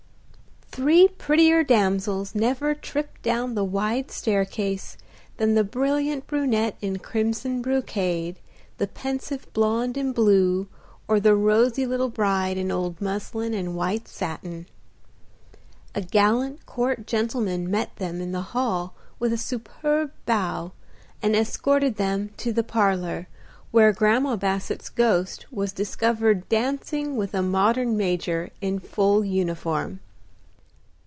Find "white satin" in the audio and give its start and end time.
13.75-14.65